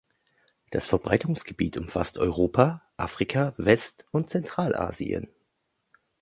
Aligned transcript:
Das 0.71 0.87
Verbreitungsgebiet 0.87 1.77
umfasst 1.77 2.17
Europa, 2.17 2.81
Afrika, 2.97 3.53
West- 3.57 4.07
und 4.09 4.31
Zentralasien. 4.31 5.27